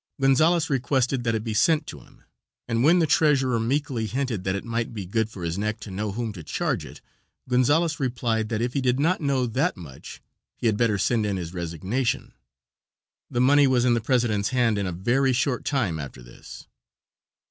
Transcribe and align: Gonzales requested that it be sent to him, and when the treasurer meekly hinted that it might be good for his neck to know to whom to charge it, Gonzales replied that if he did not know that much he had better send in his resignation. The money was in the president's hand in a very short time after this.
Gonzales 0.19 0.67
requested 0.67 1.23
that 1.25 1.35
it 1.35 1.43
be 1.43 1.53
sent 1.53 1.85
to 1.85 1.99
him, 1.99 2.23
and 2.67 2.83
when 2.83 2.97
the 2.97 3.05
treasurer 3.05 3.59
meekly 3.59 4.07
hinted 4.07 4.43
that 4.45 4.55
it 4.55 4.63
might 4.65 4.95
be 4.95 5.05
good 5.05 5.29
for 5.29 5.43
his 5.43 5.59
neck 5.59 5.79
to 5.81 5.91
know 5.91 6.09
to 6.09 6.11
whom 6.15 6.33
to 6.33 6.41
charge 6.43 6.85
it, 6.85 7.01
Gonzales 7.47 7.99
replied 7.99 8.49
that 8.49 8.63
if 8.63 8.73
he 8.73 8.81
did 8.81 8.99
not 8.99 9.21
know 9.21 9.45
that 9.45 9.77
much 9.77 10.19
he 10.55 10.65
had 10.65 10.75
better 10.75 10.97
send 10.97 11.23
in 11.27 11.37
his 11.37 11.53
resignation. 11.53 12.33
The 13.29 13.41
money 13.41 13.67
was 13.67 13.85
in 13.85 13.93
the 13.93 14.01
president's 14.01 14.49
hand 14.49 14.79
in 14.79 14.87
a 14.87 14.91
very 14.91 15.33
short 15.33 15.65
time 15.65 15.99
after 15.99 16.23
this. 16.23 16.65